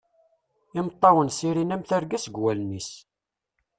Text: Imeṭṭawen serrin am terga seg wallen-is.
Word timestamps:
Imeṭṭawen 0.79 1.29
serrin 1.31 1.73
am 1.75 1.83
terga 1.89 2.19
seg 2.23 2.35
wallen-is. 2.41 2.89